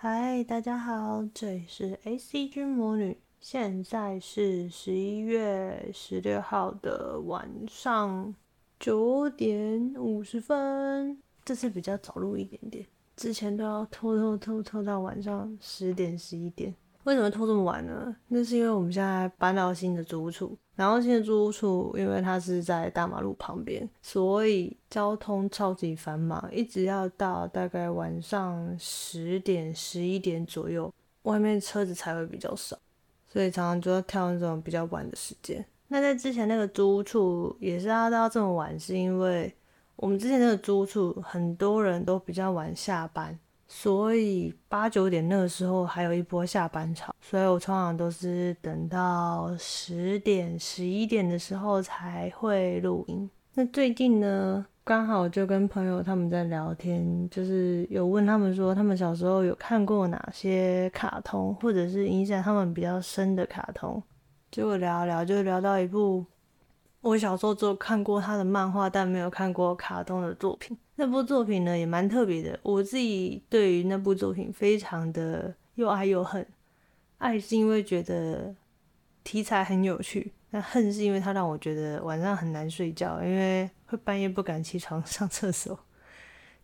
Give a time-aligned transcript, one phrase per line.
[0.00, 8.32] 嗨，大家好，这里是 ACG 魔女，现在是十一月十六号的晚上
[8.78, 16.72] 九点五十分，这次比较早录一点点，之前都要偷偷偷偷到晚上十点十一点。
[17.08, 18.14] 为什么拖这么晚呢？
[18.26, 32.76] 那是因为我们现在搬到新的租屋处，然后新的租屋处因为它是在大马路旁边，所以交通超级繁忙，一直要到大概晚上十点、十一点左右，外面车子才会比较少，
[33.26, 35.64] 所以常常就要挑那种比较晚的时间。
[35.86, 39.50] 那在之前那个租屋处也是要到这么晚，是因为
[39.96, 43.38] 我们之前那个租屋处很多人都比较晚下班。
[43.68, 53.28] 所以八九点那个时候还有一波下班潮，所以我通常都是等到十点、十一点的时候才会录音。
[53.54, 64.02] 那最近呢，刚好就跟朋友他们在聊天，就是有问他们说，他们小时候有看过哪些卡通，或者是影响他们比较深的卡通。
[64.50, 66.24] 结果聊聊，就聊到一部
[67.00, 70.76] 我小时候只有看过他的漫画，但没有看过卡通的作品。
[70.96, 76.44] 那部作品呢，也蛮特别的，我自己对于那部作品非常的又爱又恨。
[77.18, 78.54] 爱是因为觉得
[79.22, 85.78] 题材很有趣，那恨是因为它让我觉得晚上很难睡觉，因为会半夜不敢起床 上厕所。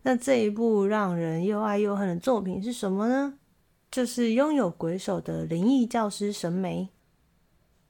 [0.03, 3.35] 那这一部让人又爱又恨的作品是什么呢？
[3.89, 6.89] 就是拥有鬼手的灵异教师神眉。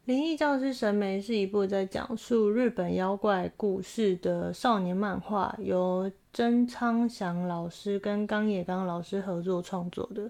[0.05, 10.29] 灵异教师神眉是一部在讲述日本妖怪故事的少年漫画，由真仓祥老师跟冈野刚老师合作创作的。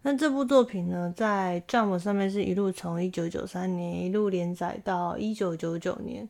[0.00, 6.26] 那这部作品呢，在 Jump 上面是一路从一九九三年一路连载到一九九九年，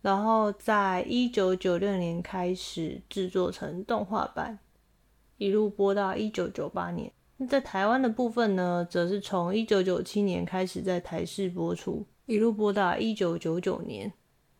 [0.00, 4.58] 然后在一九九六年开始制作成动画版，
[5.36, 7.12] 一路播到一九九八年。
[7.36, 12.04] 那在台湾的部分呢，则是从一九九七年开始在台视播出。
[12.26, 14.12] 一路播到一九九九年，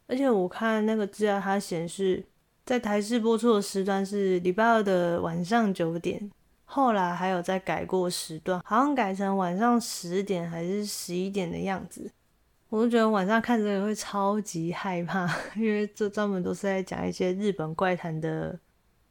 [0.07, 2.25] 而且我看那个资料，它显示
[2.65, 6.31] 在台视播出的时段是礼拜二的晚上九点，
[6.65, 12.11] 后来还有再改过时段，好像改成晚上十点还是十一点的样子。
[12.69, 18.59] 我就觉得晚上看这个会超级害怕，因为这专门都是在讲一些日本怪谈的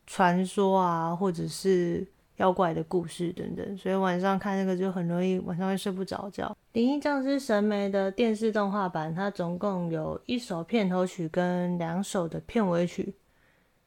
[0.06, 2.06] 传说啊，或者是。
[2.42, 6.48] 妖怪的故事等等，所以晚上看那个就很容易晚上会睡不着觉。
[6.74, 13.14] 《灵异教师神眉》的电视动画版，它总共有一首片头曲跟两首的片尾曲。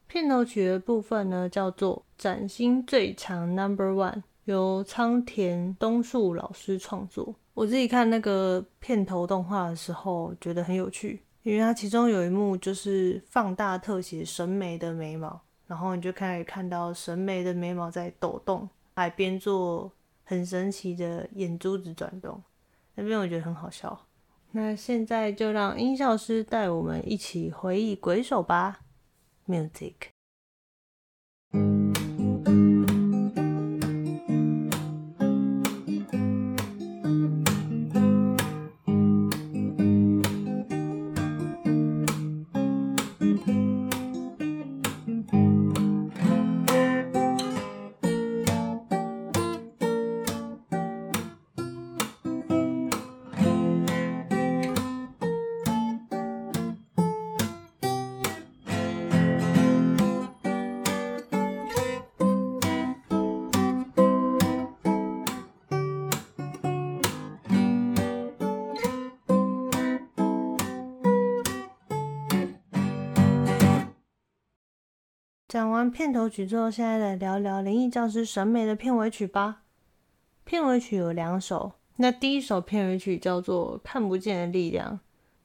[0.07, 4.13] 片头曲的部分呢，叫做《崭新最强 Number One》，
[4.45, 7.35] 由仓田东树老师创作。
[7.53, 15.41] 我自己看那个片头动画的时候，觉得很有趣，因为它其中有一幕就是放大特写神眉的眉毛。
[15.67, 19.91] 然后你就开始看到神眉的眉毛在抖动，还边做
[20.23, 22.41] 很神奇的眼珠子转动，
[22.95, 24.05] 那边我觉得很好笑。
[24.51, 28.79] 那现在就让音效师带我们一起回忆鬼手吧
[29.47, 29.93] ，Music。
[75.55, 79.61] 讲完片头曲之后，现在来聊聊《灵异教师神美》的片尾曲吧。
[80.43, 84.91] 片尾曲有两首，那第一首片尾曲叫做《看不见的力量》，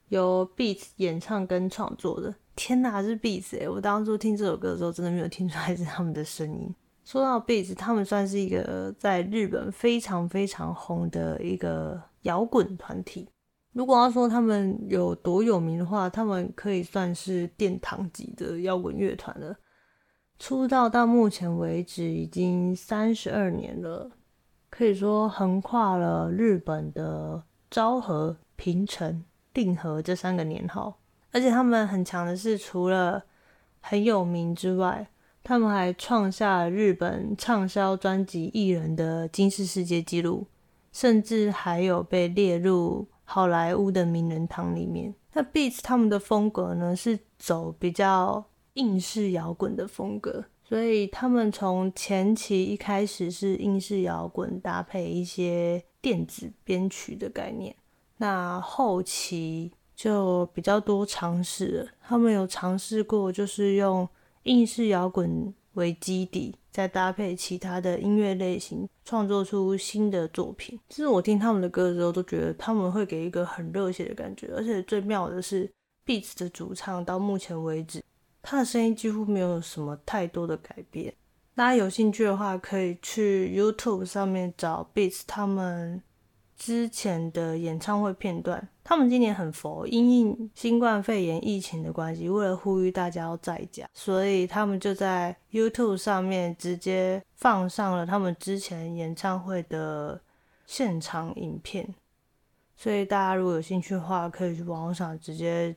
[0.09, 2.34] 由 Beats 演唱跟创作的。
[2.56, 3.69] 天哪，是 Beats 哎！
[3.69, 6.75] 我当初听这首歌的时候，真的没有听出来是他们的声音。
[7.04, 13.28] 说到 Beats，他们算是一个在日本非常非常红的一个摇滚团体。
[13.72, 19.56] 如果要说他们有多有名的话，他们可以算是殿堂级的摇滚乐团了。
[20.41, 24.10] 出道到目前为止已经三十二年了，
[24.71, 29.22] 可以说横跨了日本的昭和、平成、
[29.53, 30.98] 定和这三个年号。
[31.31, 33.22] 而且他们很强的是，除了
[33.81, 35.07] 很有名之外，
[35.45, 40.47] 他们还创下日本畅销专辑艺人的金氏世界纪录，
[40.91, 45.15] 甚至还有被列入好莱坞的名人堂里面。
[45.34, 48.47] 那 Beats 他们的风格呢，是走比较。
[48.80, 57.77] 硬式摇滚的风格，所以他们从前期一开始是硬式摇滚搭配一些电子编曲的概念，
[58.16, 61.88] 那后期就比较多尝试了。
[62.00, 64.09] 他们有尝试过，就是用
[64.44, 70.80] 硬式摇滚为基底，再搭配其他的音乐类型，创作出新的作品。
[70.88, 75.71] 其实我听他们的歌的时候，都觉得他们会给一个很热血的感觉，而且最妙的是
[76.06, 78.03] ，Beats 的主唱到目前为止，
[78.42, 81.13] 他的声音几乎没有什么太多的改变。
[81.54, 86.03] 大家有兴趣的话，可以去 YouTube 上面找 Beats 他们
[86.57, 88.66] 之前的演唱会片段。
[88.83, 100.21] 他们今年很佛，因应新冠肺炎疫情的关系，为了呼吁大家要在家，所以他们就在 YouTube 上面直接放上了他们之前演唱会的
[100.66, 101.95] 现场影片。
[102.75, 105.77] 所以大家如果有兴趣的话，可以去网络上直接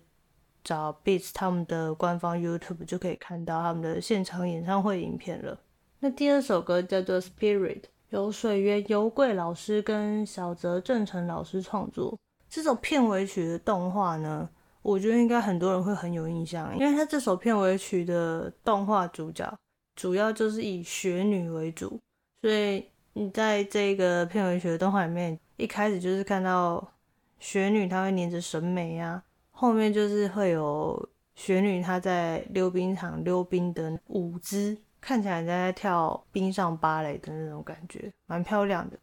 [0.63, 5.59] 找 Beats 他们的官方 YouTube，就可以看到他们的现场演唱会影片了。
[5.99, 12.17] 那第二首歌叫做《Spirit》，由水原由贵老师跟小泽正成老师创作。
[12.49, 14.47] 这首片尾曲的动画呢，
[14.81, 19.51] 我觉得应该很多人会很有印象，因为它这首片尾曲的动画主角
[19.95, 21.99] 主要就是以雪女为主，
[22.41, 26.93] 所以你在这个片尾曲的动画里面，一开始就是看到
[27.39, 34.77] 雪女她会黏着神眉啊，后面就是会有雪女她在溜冰场溜冰的舞姿。
[35.05, 38.97] 看起来在跳冰上芭蕾的那种感觉，蛮漂亮的。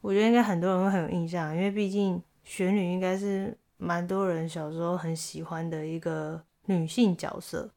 [0.00, 7.70] 我觉得应该很多人会很有印象，因为毕竟雪女应该是蛮多人小时候很喜欢的一个女性角色。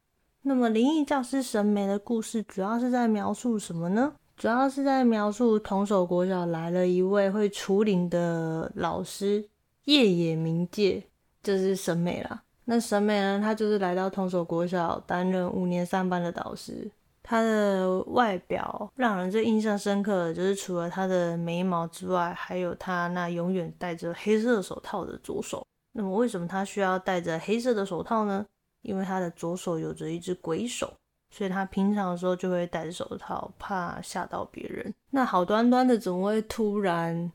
[0.43, 4.13] 那么《灵异教师神眉》的故事主要是在描述什么呢？
[4.37, 9.49] 主要是在描述同手国小来了一位会除灵的老师，
[9.83, 11.03] 夜野明介，
[11.43, 12.41] 就是神美啦。
[12.65, 16.89] 那神美呢，他就是来到同手国小担任五年三班的导师。
[17.21, 25.65] 他的外表让人最印象深刻的就是，除了他的眉毛之外，还有他那永远戴着黑色手套的左手。
[25.93, 28.45] 那么，为什么他需要戴着黑色的手套呢？
[28.81, 30.93] 因为他的左手有着一只鬼手，
[31.31, 34.93] 所以他平常的时候就会戴着手套，怕吓到别人。
[35.11, 37.31] 那好端端的，怎么会突然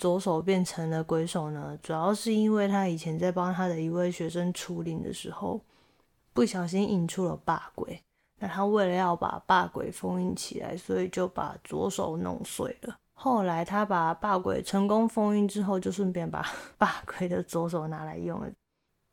[0.00, 1.78] 左手变成了鬼手呢？
[1.82, 5.60] 主要是因为他以前在帮他的一位学生除灵的时候，
[6.32, 8.02] 不小心引出了霸鬼。
[8.38, 12.96] 那他为了要把霸鬼封印起来，所以就把左手弄碎了。
[13.12, 16.46] 后来他把霸鬼成功封印之后，就顺便把
[16.78, 18.50] 霸鬼的左手拿来用了。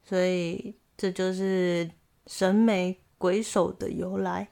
[0.06, 1.92] 所以这就是
[2.28, 4.48] 神眉鬼手的由来。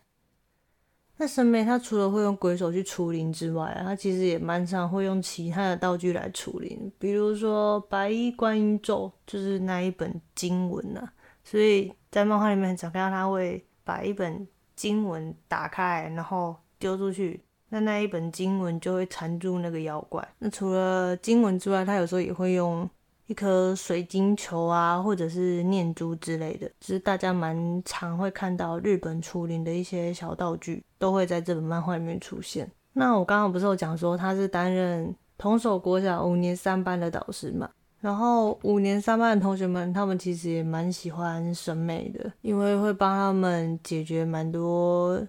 [1.17, 11.13] 那神眉他除了会用鬼手去除灵之外，他其实也蛮常会用其他的道具来除灵，比如说白衣观音咒，就是那一本经文呐、啊。
[11.43, 14.47] 所以在漫画里面很常看到他会把一本。
[14.75, 20.21] 经文打开，然后丢出去，那那一本经文就会缠住那个妖怪。
[20.39, 22.89] 那除了经文之外，他有时候也会用
[23.27, 32.69] 一颗水晶球啊，或者是念珠之类的，就是大家蛮常会看到日本出灵的一些小道具，都会在这本漫画里面出现。
[32.93, 37.69] 那我刚刚不是有讲说他是担任同手国小五年三班的导师嘛？
[37.99, 45.19] 然后五年三班的同学们，他们其实也蛮喜欢神美的，因为会帮他们解决蛮多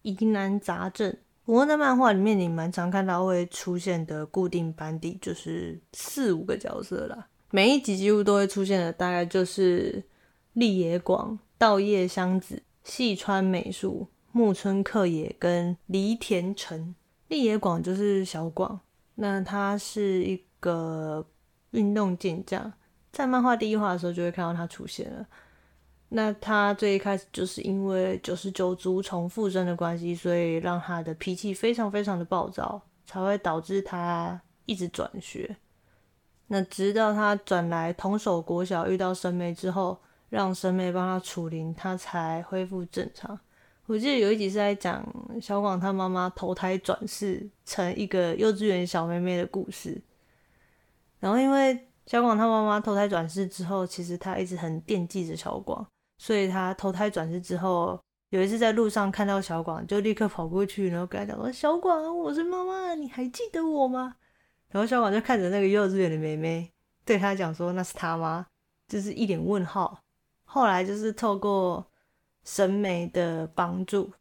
[0.00, 1.14] 疑难杂症。
[1.46, 10.04] 不过在漫画里面，你蛮常看到会出现的固定班底就是四五个角色啦，每一集几乎都会出现的，大概就是
[10.52, 16.94] 立野广、稻叶香子、细川美树、木村克也跟梨田成。
[17.28, 18.78] 立野广就是小广，
[19.14, 21.26] 那他是一个。
[21.72, 22.72] 运动健将，
[23.12, 25.26] 在漫画第一话的时候就会看到他出现了。
[26.08, 35.56] 那他最一开始就是因为九十九足虫附身的关系，所以让他的脾气非常非常的暴躁，才会导致他一直转学。
[36.46, 39.98] 那直到他转来同手国小遇到神眉之后，
[40.28, 43.38] 让神眉帮他除灵，他才恢复正常。
[43.86, 45.04] 我记得有一集是在讲
[45.40, 50.00] 小广他妈妈投胎转世成一个幼稚园小妹妹的故事。
[51.18, 55.84] 然后，因为小广他妈妈投胎转世之后，其实他一直很惦记着小广，
[56.18, 64.16] 所以他投胎转世之后，有一次在路上看到小广，就立刻跑过去，然后跟他讲说：“小广，我是妈妈，你还记得我吗？”
[64.70, 66.72] 然后小广就看着那个幼稚园的妹妹，
[67.04, 68.46] 对他讲说：“那是他吗？”
[68.88, 69.98] 就是一脸问号。
[70.44, 71.84] 后来就是透过
[72.44, 74.12] 神眉的帮助，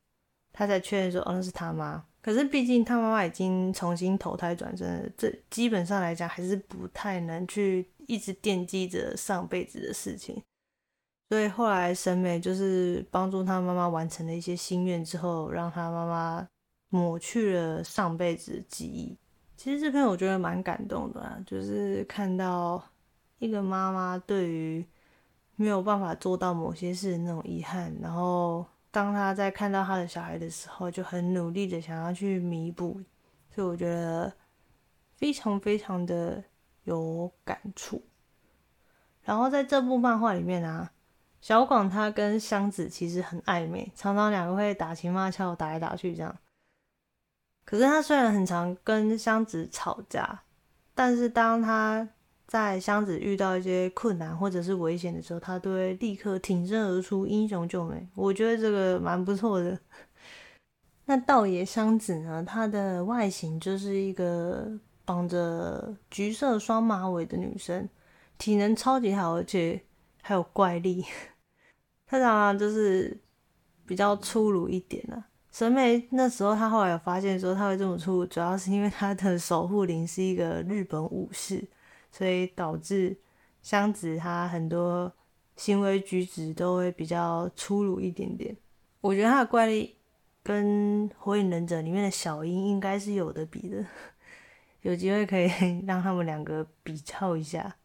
[0.52, 10.42] 他才确认说：“哦，那是他妈？”可是毕竟他妈妈已经重新投胎转生了，这基本上来讲还是不太能去一直惦记着上辈子的事情，
[11.30, 16.48] 所以后来神美就是帮助他妈妈完成了一些心愿之后，让他妈妈
[16.90, 19.18] 抹去了上辈子的记忆。
[19.58, 22.84] 其实这篇我觉得蛮感动的，就是看到
[23.40, 24.86] 一个妈妈对于
[25.56, 33.02] 没有办法做到某些事的那种遗憾，然后当他在看到他的小孩的时候，就很努力的想要去弥补，
[33.50, 34.32] 所以我觉得
[35.16, 36.44] 非常非常的
[36.84, 38.04] 有感触。
[39.24, 40.92] 然后在这部漫画里面啊，
[41.46, 46.36] 小广他跟香子其实很暧昧，常常两个会打情骂俏，打来打去这样。
[47.64, 50.42] 可是他虽然很常跟香子吵架，
[50.96, 52.10] 但是当他
[52.48, 58.10] 在香子遇到一些困难或者是危险的时候，他都会立刻挺身而出，英雄救美。
[58.16, 59.80] 我觉得这个蛮不错的。
[61.06, 62.44] 那道爷香子呢？
[62.44, 64.68] 她的外形就是一个
[65.06, 67.88] 绑着橘色双马尾的女生，
[68.40, 69.80] 体能超级好，而且
[70.24, 71.06] 还有怪力。
[72.08, 73.20] 他常常就是
[73.86, 75.28] 比较粗鲁一点啊。
[75.52, 81.66] 神美那时候，他后来有发现说他会这么粗鲁，主要是因为他的守护灵是一个日本武士，
[82.12, 83.18] 所以导致
[83.62, 85.12] 香子他很多
[85.56, 88.56] 行为举止都会比较粗鲁一点点。
[89.00, 89.96] 我觉得他的怪力
[90.44, 93.86] 跟火影忍者里面的小樱应该是有的比的，
[94.82, 95.50] 有机会可以
[95.88, 97.78] 让他们两个比较一下。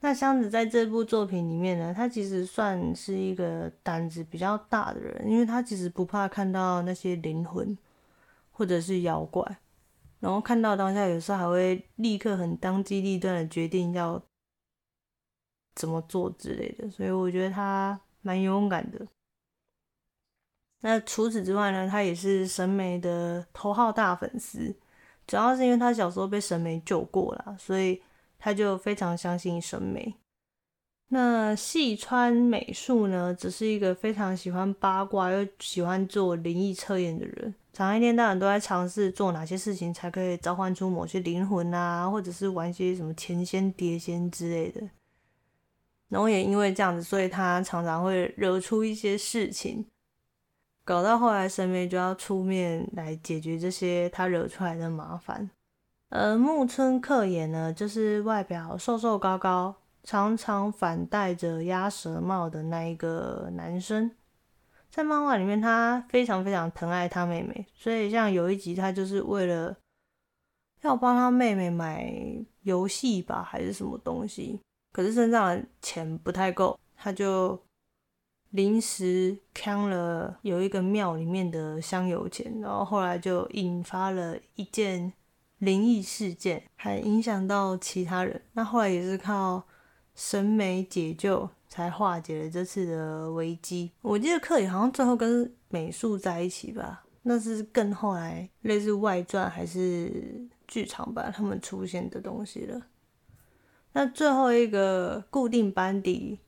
[0.00, 7.76] 那箱子在这部作品里面呢，他其实算是一个胆子比较大的人，因为他其实不怕看到那些灵魂
[8.52, 9.42] 或者是妖怪，
[10.20, 14.22] 然后看到当下有时候还会立刻很当机立断的决定要
[15.74, 19.04] 怎么做之类的，所以我觉得他蛮勇敢的。
[20.82, 24.76] 那除此之外呢，他也是神眉的头号大粉丝，
[25.26, 28.00] 主要是因为他小时候被神眉救过了，所以。
[28.46, 30.14] 他就非常相信神美。
[31.08, 44.80] 那细川美树呢，只是一个非常喜欢八卦又喜欢做灵异测验的人，常一天到晚都在尝试做哪些事情才可以召唤出某些灵魂啊，或者是玩些什么前仙碟仙之类的。
[46.08, 49.84] 然后也因为这样子，所以他常常会惹出一些事情，
[50.84, 55.50] 搞到后来神美就要出面来解决这些他惹出来的麻烦。
[56.08, 64.12] 而木村克也呢，就是外表瘦瘦高高，常常反戴着鸭舌帽的那一个男生。
[64.88, 69.76] 在漫画里面，他非常非常疼爱他妹妹，所以像有一集，他就是为了
[70.82, 72.08] 要帮他妹妹买
[72.62, 74.60] 游戏吧，还是什么东西，
[74.92, 77.60] 可是身上的钱不太够，他就
[78.50, 85.12] 临时抢了有一个庙里面的香油钱，然后后来就引发了一件。
[85.58, 89.62] 灵异事件还影响到其他人，那后来也是靠
[90.14, 93.90] 神眉解救才化解了这次的危机。
[94.02, 102.82] 我记得克里好像最后跟美术在一起吧，那是更后来类似外传还是剧场版他们出现的东西了。
[103.92, 106.38] 那最后一个固定班底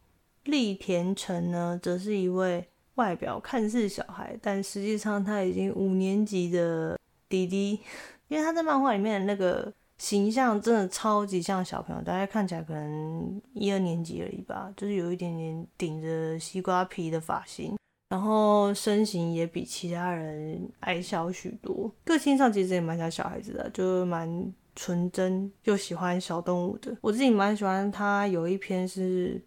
[0.45, 7.81] 栗田成呢，则是一位外表看似小孩，但实际上他已经五年级的弟弟。
[8.29, 17.77] 因为他在漫画里面那个形象真的超级像小朋友，大概看起来可能一二年级而已吧，就是有一点点顶着西瓜皮的发型，
[18.11, 26.97] 然后身形也比其他人矮小许多，个性上其实也蛮像小孩子的，就蛮纯真又喜欢小动物的。
[27.01, 29.43] 我自己蛮喜欢他有一篇是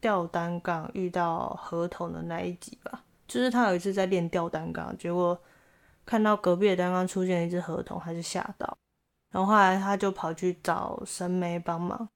[0.00, 5.38] 吊单杠遇到河童的那一集吧，就是他有一次在练吊单杠，结果。
[6.04, 8.76] 看到隔壁的单杠出现了一只河童，他就吓到，
[9.30, 12.08] 然后后来他就跑去找神媒帮忙。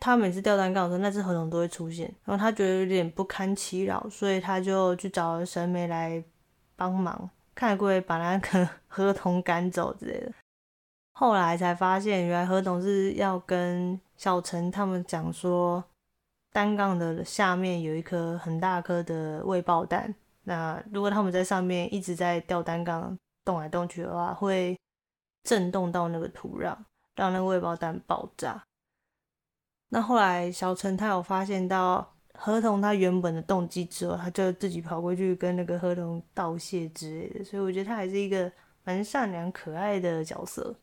[0.00, 6.22] 他每次吊单杠的时候，那只河童都会出现，然后他觉得有点不堪其扰，所以他就去找神媒来
[6.76, 10.32] 帮忙，看会不会把那个 河童赶走之类的。
[11.12, 15.82] 后来才发现，原来河童是要跟小陈他们讲说，
[16.52, 20.14] 单杠的下面有一颗很大颗的未爆弹。
[20.46, 24.78] 那如果他们在上面一直在吊单杠动来动去的话，会
[25.42, 26.76] 震动到那个土壤，
[27.16, 28.62] 让那个未爆弹爆炸。
[29.88, 37.44] 那后来小陈他有发现到河童他原本的动机之后，他就自己跑过去跟那个河童道谢之类的。
[37.44, 38.52] 所以我觉得他还是一个
[38.84, 40.74] 蛮善良可爱的角色。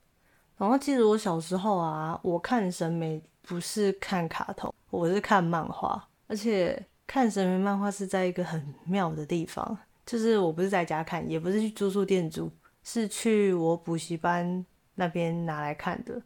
[0.58, 6.84] 然后其实我小时候啊，我看神美不是看卡通，我是看漫画，而且。
[7.14, 12.50] 看神明漫画是在一个很妙的地方，就是我不是在家看，也不是去租书店租，
[12.86, 14.66] 是去我补习班
[14.96, 16.22] 那边拿来看的。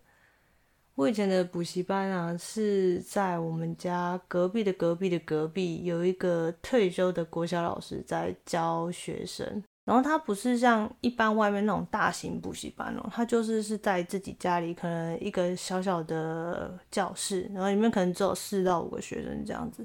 [0.94, 9.63] 我以前的补习班啊，是在我们家隔壁的隔壁的隔壁，有一个退休的国小老师在教学生。
[9.86, 19.84] 然后他不是像一般外面那种大型补习班哦，他就是是在自己家里，可能一个小小的教室，然后里面可能只有四到五个学生这样子。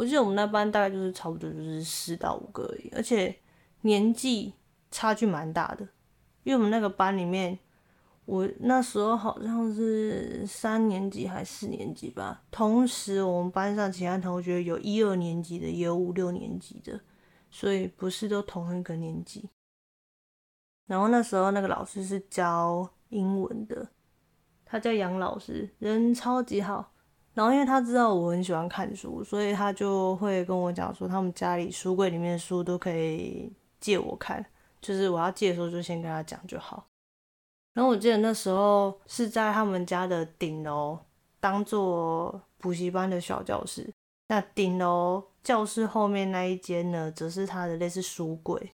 [0.00, 3.36] 我记得我们那班大概就是差不多就是四到五个而已，而且
[3.82, 4.54] 年纪
[4.90, 5.86] 差距蛮大的，
[6.42, 7.58] 因为我们那个班里面。
[8.26, 12.44] 我那时候好像是三年级还四年级吧。
[12.52, 17.00] 同时，我们班上其他同学有一二年级的，也有五六年级的，
[17.50, 19.50] 所以不是都同一个年级。
[20.86, 23.88] 然后那时候那个老师是教英文的，
[24.64, 26.92] 他叫杨老师，人超级好。
[27.32, 34.44] 然后因为他知道我很喜欢看书，所以他就会跟我讲说，他们家里书柜里面的书都可以借我看，
[34.80, 36.86] 就是我要借的时候就先跟他讲就好。
[37.72, 40.98] 然后我记得那时候是在他们家的顶楼，
[41.38, 43.88] 当做补习班的小教室。
[44.26, 48.72] 那顶楼教室后面那一间呢，则是他的类似书柜，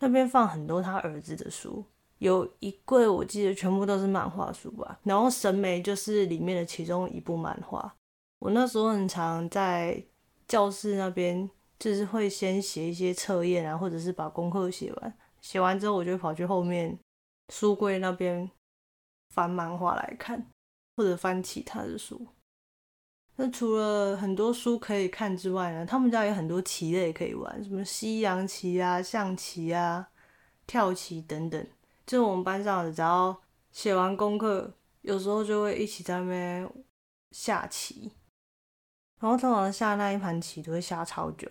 [0.00, 1.84] 那边放很多他儿子的书，
[2.20, 4.98] 有一柜我记得全部都是漫画书吧。
[5.02, 7.94] 然后神眉就是里面的其中一部漫画。
[8.38, 10.02] 我那时候很常在
[10.48, 16.98] 教室那边，就是会先写一些测验啊，或者是把功课写完，写完之后我就跑去后面。
[17.52, 18.48] 书柜那边
[19.34, 20.46] 翻漫画来看，
[20.96, 22.28] 或者翻其他的书。
[23.34, 30.10] 那除了很多书可以看之外呢，他们家有很多棋类可以玩，什么西洋棋啊、象棋啊、
[30.66, 31.66] 跳棋等等。
[32.06, 33.36] 就我们班上，只要
[33.72, 36.72] 写完功课，有时候就会一起在那边
[37.30, 38.12] 下棋。
[39.20, 41.46] 然后通常下那一盘棋都会下超久，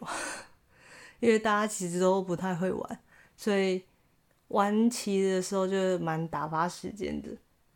[1.20, 3.00] 因为大家其实都不太会玩，
[3.36, 3.84] 所以。
[4.50, 7.29] 玩棋的时候就蛮打发时间的。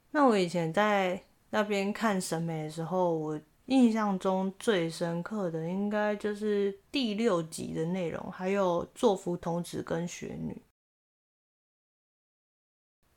[0.10, 10.60] 那我以前在那边看审美的时候，我印象中最深刻的应该就是第六集的内容，还有座敷童子跟雪女。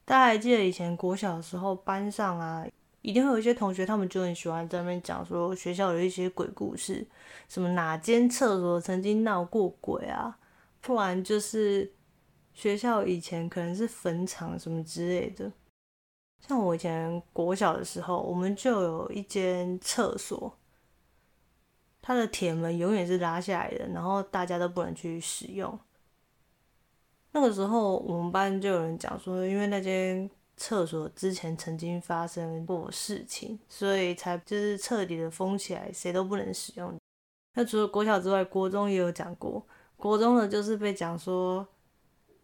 [0.06, 2.66] 大家还记得以前国小的时候，班上啊，
[3.02, 7.06] 一定会有一些同学，他们就很喜欢在那边讲说学校有一些鬼故事，
[7.46, 10.38] 什么哪间厕所曾经闹过鬼啊，
[10.80, 11.92] 不然就是。
[12.56, 15.52] 学校以前可能是坟场什么之类的，
[16.40, 20.58] 像我以前国小的时候，我们就有一间厕所，
[22.00, 25.78] 它的铁门永远是拉下来的，然后大家都不能去使用。
[27.36, 36.98] 那个时候，我们班就有人讲说，因为那间厕所之前曾经发生过事情，所以才就是彻底的封起来，谁都不能使用。
[37.52, 39.62] 那除了国小之外，国中也有讲过，
[39.98, 41.66] 国中的就是被讲说。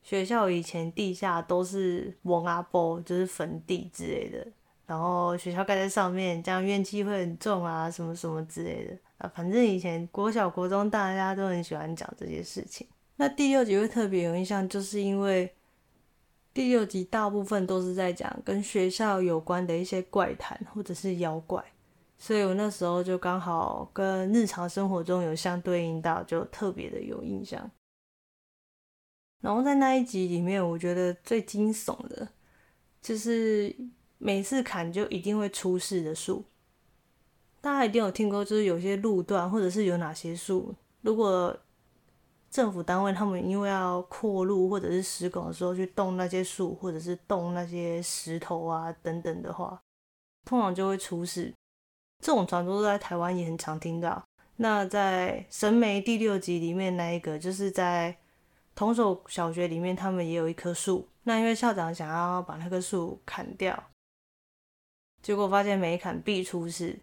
[0.03, 4.47] 学校以前地下都是墓仔埔，就是坟地之类的。
[4.85, 9.33] 然后学校盖在上面，这样怨气会很重啊，什么什么之类的啊。
[9.33, 12.85] 反正以前国小、国中大家都很喜欢讲这些事情。
[13.23, 15.55] 那第六集会特别有印象，就是因为
[16.53, 21.65] 第六集大部分都是在讲跟学校有关的一些怪谈或者是妖怪，
[22.19, 27.71] 所以我那时候就刚好跟日常生活中有相对应到，就特别的有印象。
[29.41, 32.29] 然后在那一集里面，我觉得最惊悚的，
[33.01, 33.73] 就是
[34.19, 36.45] 每次砍就一定会出事的树。
[37.61, 41.57] 大家一定有听过，就是有些路段或者是有哪些树，如果
[42.53, 49.83] 政府单位他们因为要扩路或者是施工的时候去动那些树，或者是动那些石头啊等等的话，
[50.45, 51.53] 通常就会出事。
[52.23, 54.23] 这种传说在台湾也很常听到。
[54.57, 58.17] 那在《神眉》第六集里面那一个，就是在。
[58.75, 61.07] 同手小学里面，他们也有一棵树。
[61.25, 63.91] 那因为校长想要把那棵树砍掉，
[65.21, 66.99] 结果发现没砍必出事。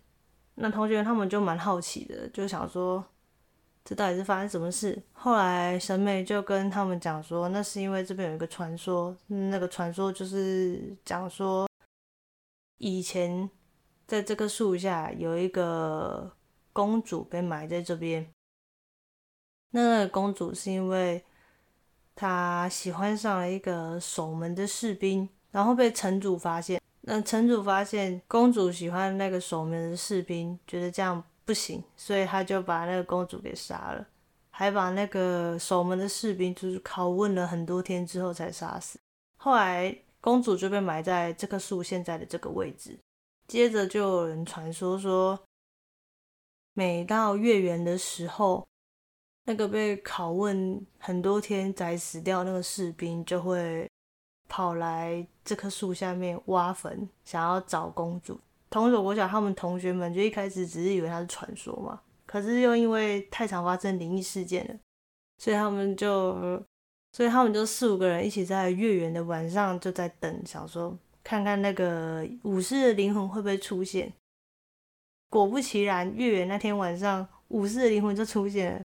[0.56, 3.06] 那同学他们就蛮好奇的，就想说
[3.90, 5.02] 这到底是发生什么事。
[5.14, 11.68] 后来神美就跟他们讲说，那是因为这边有一个传说，那个传说就是讲说
[12.78, 13.50] 以前
[14.06, 16.32] 在这棵树下有一个
[16.72, 18.32] 公主被埋在这边。
[19.72, 21.26] 那那个公主是因为。
[22.22, 26.82] 她喜欢上了一个守门的士兵，然后被城主发现。
[27.04, 34.06] 那城主发现公主喜欢那个守门的士兵，觉得这样不行，所以他就把那个公主给杀了，
[34.52, 39.00] 还把那个守门的士兵就是拷问了很多天之后才杀死。
[39.38, 43.00] 后来公主就被埋在这棵树现在的这个位置。
[43.48, 45.40] 接着就有人传说说，
[46.76, 48.64] 每到月圆的时候。
[49.46, 53.90] 那个被拷问很多天才死掉那个士兵，就会
[54.48, 58.40] 跑来这棵树下面挖坟，想要找公主。
[58.70, 64.76] 同所国小他们同学们就一开始只是以为它是传说嘛，可是又因为太常发生灵异事件了，
[65.38, 66.64] 所以他们就，
[67.12, 74.12] 所以他们就四五个人一起在月圆的晚上就在等，想说看看那个武士的灵魂会不会出现。
[75.30, 78.82] 果不其然，月圆那天晚上，武士的灵魂就出现了。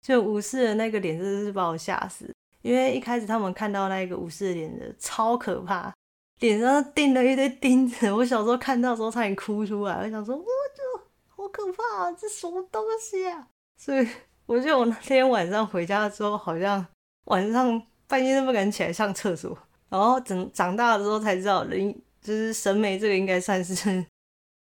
[0.00, 2.32] 就武士的那个脸，真的是把我吓死。
[2.62, 5.92] 因为一开始他们看到那个武士的脸的超可怕，
[6.40, 8.10] 脸上钉了一堆钉子。
[8.12, 10.82] 我小时候看到的时候差点哭出来，我想说，哇，这
[11.28, 13.48] 好可怕啊，这什么东西啊？
[13.76, 14.08] 所以
[14.46, 16.84] 我觉得我那天晚上回家的时候，好像
[17.24, 19.56] 晚上半夜都不敢起来上厕所。
[19.88, 24.04] 然后长长大了之后才知道，人就是审美这个应该算是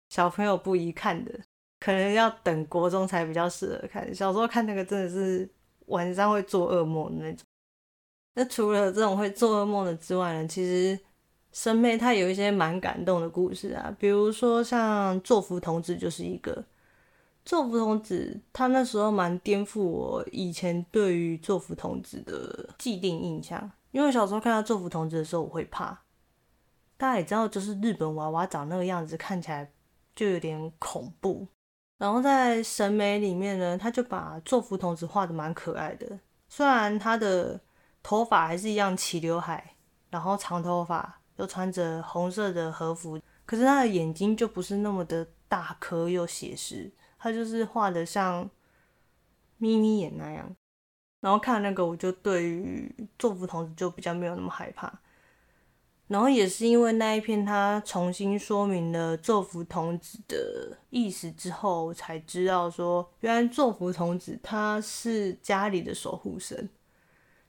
[0.09, 1.33] 小朋友不宜看的，
[1.79, 4.15] 可能要等国中才比较适合看。
[4.15, 5.49] 小时候看那个真的是
[5.87, 7.45] 晚上会做噩梦的那种。
[8.35, 10.99] 那除了这种会做噩梦的之外呢，其实
[11.53, 16.65] 神眉他有一些蛮感动的故事啊，比如说像座福童子就是一个。
[17.45, 26.03] 座福童子他那时候蛮颠覆我以前对于座福童子的既定印象，因为小时候看到座福童子的时候我会怕。
[26.97, 29.71] 大家也知道，就是日本娃娃长那个样子，看起来
[30.15, 31.47] 就有点恐怖。
[31.99, 37.61] 然后在审美里面呢，他就把座福童子画的蛮可爱的，虽然他的。
[38.05, 39.77] 头发还是一样齐刘海，
[40.11, 48.49] 然后长头发，又穿着红色的和服，可是他的眼睛就不是那么的大颗又写实，他就是画的像
[49.59, 50.55] 眯眯眼那样。
[51.21, 54.93] 然后看那个，我就对于座福童子就比较没有那么害怕。
[56.09, 66.69] 然后也是因为那一篇他重新说明了座福童子的意思之后，才知道说，原来座福童子他是家里的守护神。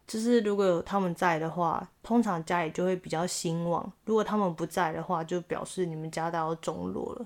[0.05, 7.25] 就是如果有他们在的话，通常家里就会比较兴旺；如果他们不在的话，就表示你们家都要中落了。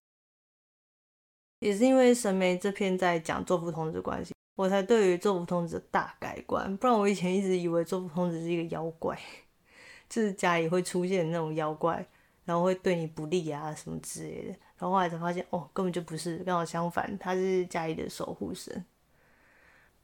[1.60, 6.78] 也是因为神眉这篇在讲座福童子关系，我才对于座福童子的大改观。
[6.78, 9.20] 不然我以前一直以为座福童子是一个妖怪，
[10.08, 12.06] 就是家里会出现那种妖怪，
[12.46, 14.56] 然后会对你不利啊什么之类的。
[14.78, 18.86] 然后后来才发现，哦，根本就不是，刚好相反，他是家里的守护神。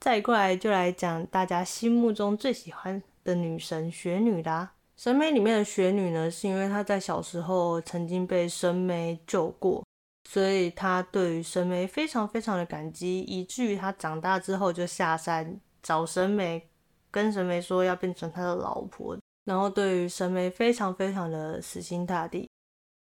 [0.04, 4.74] 再过来就来讲大家心目中最喜欢的女神雪女啦。
[4.98, 9.82] 神美里面的雪女呢，是因为她在小时候曾经被神眉救过，
[10.28, 16.68] 所以她对于神眉非常非常的感激，以至于她长大之后就下山找神眉，
[17.10, 22.46] 跟神眉说要变成他的老婆，然后对于神眉非常非常的死心塌地。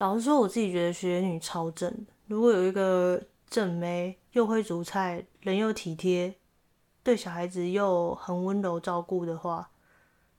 [0.01, 1.91] 老实说，我自己觉得雪女超正，
[2.27, 6.35] 如果有一个正妹，又会煮菜，人又体贴。
[7.03, 9.71] 对小孩子又很温柔照顾的话，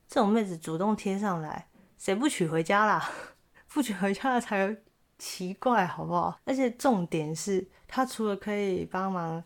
[0.07, 3.09] 这种妹子主动贴上来，谁不娶回家啦？
[3.73, 4.77] 不娶回家了才
[5.17, 6.39] 奇怪，好不好？
[6.45, 9.43] 而且重点是，她除了可以帮忙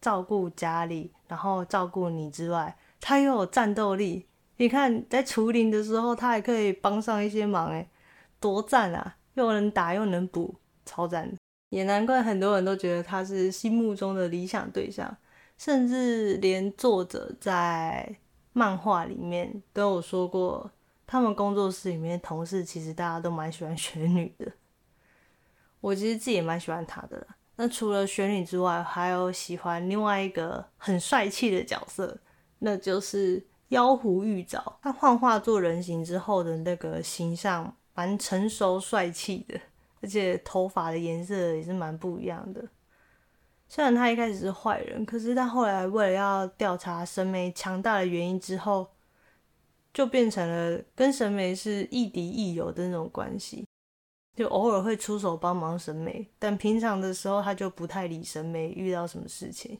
[0.00, 4.26] 照顾家里，然后照顾你之外，她又有战斗力。
[4.56, 7.90] 你看，在除灵的时候，她还可以帮上一些忙，诶，
[8.38, 9.16] 多赞啊！
[9.34, 10.54] 又能打又能补，
[10.86, 11.36] 超赞。
[11.70, 15.16] 也难怪很多人都觉得她是心目中的理想对象。
[15.56, 18.16] 甚至连作者在
[18.52, 20.70] 漫画里面都有说过，
[21.06, 24.52] 他们工作室里面同事其实大家都蛮喜欢雪女的。
[25.80, 27.26] 我其实自己也蛮喜欢她的。
[27.56, 32.18] 那除了雪女之外，还有喜欢另外一个很帅气的角色，
[32.58, 34.78] 那就是妖狐玉藻。
[34.82, 39.60] 他幻化做人形之后的那个形象蛮成熟帅气的，
[40.00, 42.64] 而且头发的颜色也是蛮不一样的。
[43.68, 48.88] 虽然他一开始是坏人，可是他后来为了要调查神媒强大的原因之后，
[49.92, 53.66] 就变成了跟神媒是亦敌亦友的那种关系，
[54.36, 59.78] 就偶尔会出手帮忙神媒，但平常的时候他就不太理神媒遇到什么事情。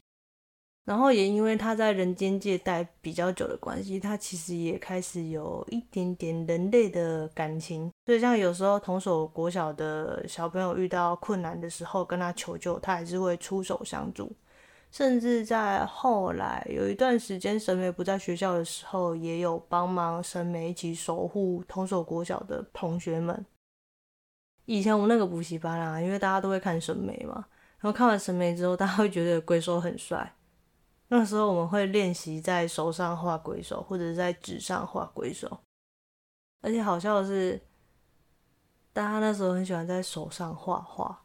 [0.85, 7.91] 然后也因为他在人间界待比较久的关系，他其实也开始有一点点人类的感情。
[8.05, 14.31] 所以像有时候同手国小的小朋友遇到困难的时候，跟他求救，他还是会出手相助。
[14.91, 23.45] 甚至在后来有一段时间神美不在学校的时候，也有帮忙神美一起守护同手国小的同学们。
[24.65, 27.45] 以前我们那个补习班啊，因为大家都会看神美嘛，
[27.79, 30.31] 然后看完神美之后，大家会觉得鬼手很帅。
[31.07, 35.59] 那时候我们会练习在手上画鬼手，或者是在纸上画鬼手。
[36.61, 37.61] 而且好笑的是，
[38.91, 41.23] 大家那时候很喜欢在手上画画。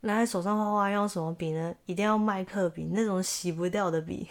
[0.00, 1.74] 那在手上画画用什么笔呢？
[1.84, 4.28] 一定要麦克笔，那种洗不掉的笔。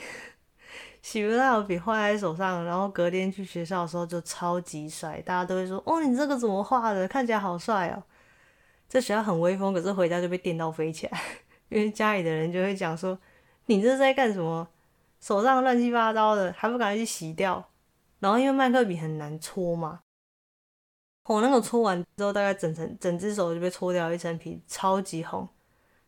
[1.02, 7.08] 洗不掉的笔画在手上，然后隔天去学校的时候就超级帅，大家都会说：“哦，你这个怎么画的？
[7.08, 8.02] 看起来好帅哦！”
[8.90, 11.22] 在学校很威风，可是回家就被电到飞起来，
[11.70, 13.18] 因为家里的人就会讲说
[13.66, 14.68] ：“你这是在干什么？
[15.20, 17.64] 手上乱七八糟的，还不赶快去洗掉？”
[18.20, 20.02] 然后因为麦克笔很难搓嘛，
[21.26, 25.48] 我那个搓完之后，大概整层整只手就被搓掉一层皮，超级红。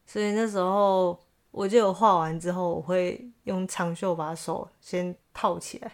[0.06, 1.20] 所以那时候。
[1.50, 5.91] 我就有画完之后，我会用长袖把手先套起来，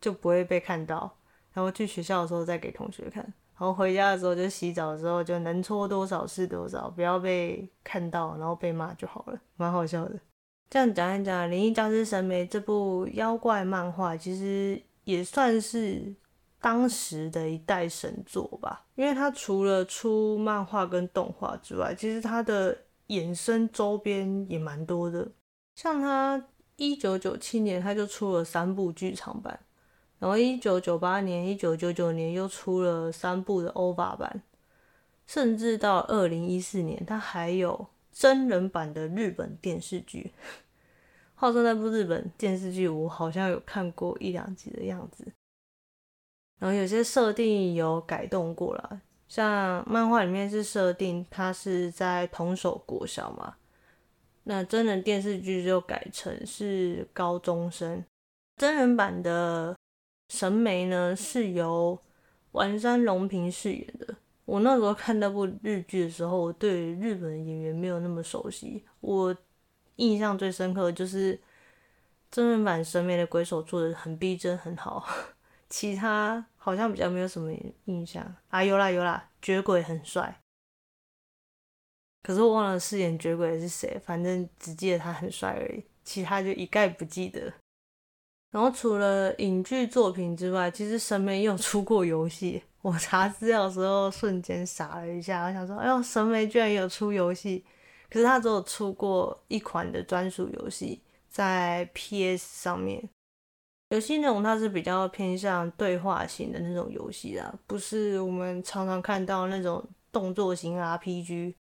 [0.00, 1.10] 就不会被看到。
[1.52, 3.24] 然后去学校的时候再给同学看。
[3.24, 10.14] 然后回家的时候就洗澡的时候就能搓多少是多少，不要被看到，然后被骂就好了，蛮好笑的。
[10.68, 16.14] 这样讲一讲，《灵异教师神眉》这部妖怪漫画，其实也算是
[16.60, 18.84] 当时的一代神作吧。
[18.96, 22.76] 因为它除了出漫画跟动画之外，其实它的
[23.08, 25.28] 衍生周边也蛮多的，
[25.76, 29.60] 像他一九九七年他就出了三部剧场版，
[30.18, 34.42] 然后一九九八年、一九九九年又出了三部的 OVA 版，
[35.28, 37.86] 甚至到二零一四年他还有
[38.18, 40.32] 真人版的日本电视剧。
[41.36, 45.30] 话说那部日本电视剧我好像有看过一两集的样子，
[46.58, 49.02] 然后有些设定有改动过了。
[49.28, 53.56] 像漫画里面是设定他是在同手国小嘛，
[54.44, 58.02] 那真人电视剧就改成是高中生。
[58.56, 59.76] 真人版的
[60.32, 61.98] 神眉呢是由
[62.52, 64.16] 丸山隆平饰演的。
[64.46, 68.82] 我那时候看那部日剧的时候，我对日本的演员没有那么熟悉。
[69.00, 69.36] 我
[69.96, 71.38] 印象最深刻的就是
[72.30, 75.06] 真人版神眉的鬼手做的很逼真，很好。
[75.68, 77.52] 其他好像比较没有什么
[77.86, 80.40] 印象啊，有啦有啦，绝鬼很帅，
[82.22, 87.52] 可是我忘了饰演绝鬼是谁，反正只记得他很帅而已，其他就一概不记得。
[88.52, 97.64] 然后除了影剧作品之外，其实神眉也有出过游戏，我查资料的时候瞬间傻了一下，我想说，哎呦，神眉居然有出游戏，
[98.08, 103.02] 可是他只有出过一款的专属游戏，在 PS 上面。
[103.88, 111.56] 游戏内容它是比较偏向对话型的那种游戏啦，不是我们常常看到那种动作型 RPG，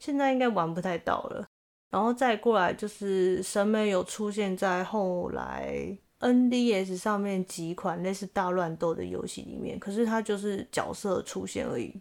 [0.00, 1.46] 现在应该玩不太到了。
[1.90, 12.00] 然后再过来就是神美有出现在后来 NDS 上面几款类似大乱斗的游戏里面，可是它就是角色出现而已，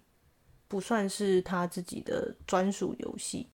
[0.67, 3.47] 不算是他自己的专属游戏。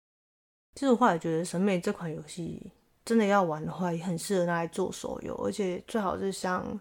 [0.75, 2.71] 其实我后来觉得审美这款游戏。
[3.05, 6.79] 真的要玩的话，也很适合拿来做手游，而且最好是像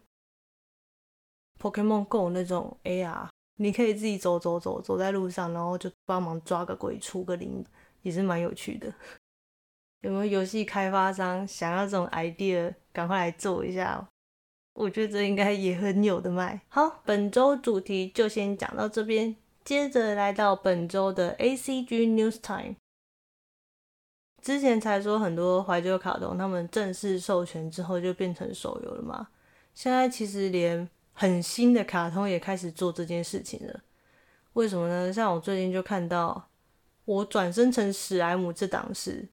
[1.60, 7.66] Pokemon Go 那种 AR，你可以自己走走走，走在路上，然后就帮忙抓个鬼、出个灵，
[8.02, 8.94] 也是蛮有趣的。
[10.02, 14.08] 有没有游戏开发商想要这种 idea，赶快来做一下？
[14.74, 16.62] 我觉得这应该也很有的卖。
[16.68, 22.76] 好，本周主题就先讲到这边，接着来到本周的 ACG News Time。
[24.40, 29.28] 之前才说很多怀旧卡通，他们正式授权之后就变成手游了嘛。
[29.74, 33.80] 现在其实连很新的卡通也开始做这件事情了。
[34.54, 35.12] 为什么呢？
[35.12, 36.48] 像我最近就看到，
[37.04, 39.28] 我转生成史莱姆这档事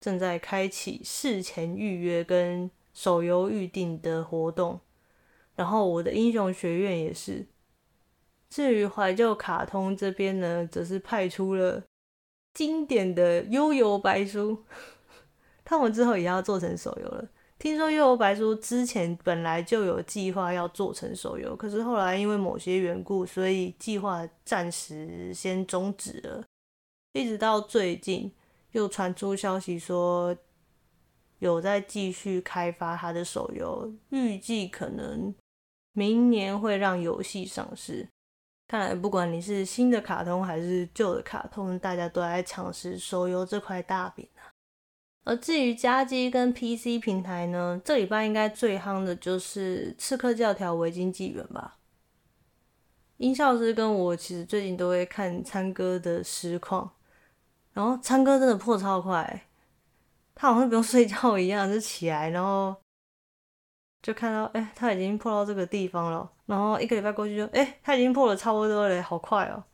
[0.00, 4.80] 正在开启事前预约跟手游预定的活动，
[5.54, 7.46] 然后我的英雄学院也是。
[8.50, 11.84] 至于怀旧卡通这边呢，则是派出了。
[12.54, 14.64] 经典的悠游白书，
[15.64, 17.28] 他们之后也要做成手游了。
[17.56, 26.44] 听说悠游白书之前本来就有计划要做成手游，可是后来因为某些缘故，所以计划暂时先终止了。
[27.12, 28.32] 一直到最近
[28.72, 30.36] 又传出消息说，
[31.38, 35.34] 有在继续开发他的手游，预计可能
[35.92, 38.08] 明年会让游戏上市。
[38.66, 44.52] 看来，不管你是新的卡通还是旧的卡通，大家都在尝试手游这块大饼啊。
[45.24, 51.78] 而至于家机跟 PC 平台呢，这礼拜应该最夯的就是《刺客教条：维京纪元》吧。
[53.18, 56.92] 音效师跟我其实最近都会看参哥的实况，
[57.72, 59.47] 然后参哥真的破超快，
[60.38, 62.74] 他好像不用睡觉一样，就起来，然后。
[64.00, 66.30] 就看到， 哎、他已经破到这个地方了。
[66.46, 69.64] 然后一个礼拜过去就， 哎，他已经破了差不多了，好快哦！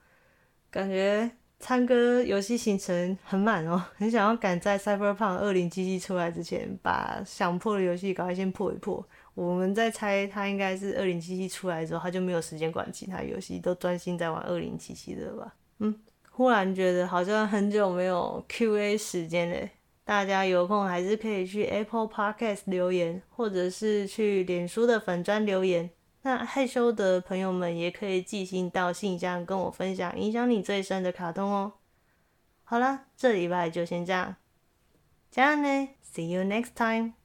[0.71, 9.07] 感觉参哥游戏行程很满哦，很想要赶在 Cyberpunk 2077出来之前，把想破的游戏赶快先破一破。
[9.35, 15.55] 我们在猜，他应该是2077出来之后，他就没有时间管其他游戏，都专心在玩2077的吧？
[15.81, 15.95] 嗯，
[16.31, 19.71] 忽然觉得好像很久没有 QA 时间嘞。
[20.05, 25.91] 大家有空还是可以去 Apple Podcast 留言，或者是去脸书的粉砖留言。
[26.23, 31.73] 那害羞的朋友们也可以寄信到信箱跟我分享影响你最深的卡通哦。
[32.65, 34.37] 好啦，这礼拜就先这样，
[35.31, 37.24] 加油呢，See you next time。